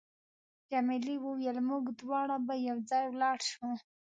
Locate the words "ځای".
2.89-3.05